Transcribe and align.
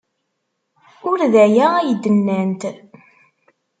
Ur 1.11 1.19
d 1.33 1.33
aya 1.45 1.67
ay 1.77 1.91
d-nnant. 2.01 2.61